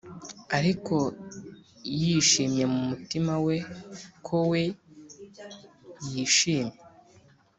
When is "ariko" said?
0.57-0.95